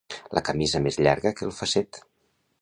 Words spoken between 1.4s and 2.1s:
que el fasset.